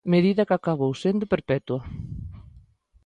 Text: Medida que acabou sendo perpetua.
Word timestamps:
Medida 0.13 0.47
que 0.47 0.55
acabou 0.57 0.93
sendo 1.03 1.29
perpetua. 1.33 1.81